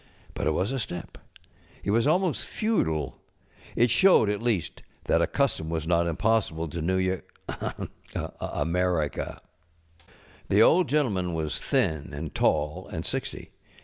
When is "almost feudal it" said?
2.07-3.91